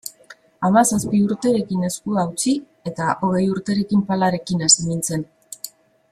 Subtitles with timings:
[0.67, 2.53] Hamazazpi urterekin eskua utzi
[2.91, 5.27] eta hogei urterekin palarekin hasi nintzen.